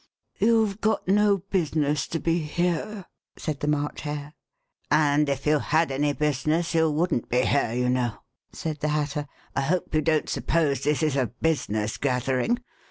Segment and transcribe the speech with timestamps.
[0.39, 3.05] YouVe got no business to be here,"
[3.37, 4.33] said the March Hare.
[4.89, 8.17] And if you had any business you wouldn't be here, you know,''
[8.51, 12.61] said the Hatter;I hope you don't suppose this is a business gathering.